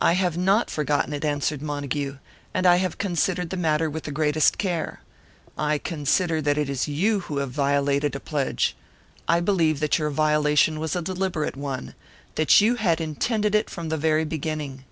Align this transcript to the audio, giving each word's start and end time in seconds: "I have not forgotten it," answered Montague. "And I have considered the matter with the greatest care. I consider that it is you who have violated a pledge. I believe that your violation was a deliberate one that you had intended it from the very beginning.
"I 0.00 0.14
have 0.14 0.34
not 0.38 0.70
forgotten 0.70 1.12
it," 1.12 1.26
answered 1.26 1.60
Montague. 1.60 2.16
"And 2.54 2.66
I 2.66 2.76
have 2.76 2.96
considered 2.96 3.50
the 3.50 3.58
matter 3.58 3.90
with 3.90 4.04
the 4.04 4.10
greatest 4.10 4.56
care. 4.56 5.02
I 5.58 5.76
consider 5.76 6.40
that 6.40 6.56
it 6.56 6.70
is 6.70 6.88
you 6.88 7.20
who 7.20 7.36
have 7.36 7.50
violated 7.50 8.14
a 8.14 8.20
pledge. 8.20 8.74
I 9.28 9.40
believe 9.40 9.80
that 9.80 9.98
your 9.98 10.08
violation 10.08 10.80
was 10.80 10.96
a 10.96 11.02
deliberate 11.02 11.54
one 11.54 11.94
that 12.36 12.62
you 12.62 12.76
had 12.76 12.98
intended 12.98 13.54
it 13.54 13.68
from 13.68 13.90
the 13.90 13.98
very 13.98 14.24
beginning. 14.24 14.84